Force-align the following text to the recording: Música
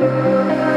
Música 0.00 0.69